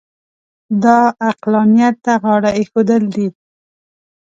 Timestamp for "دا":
0.83-0.97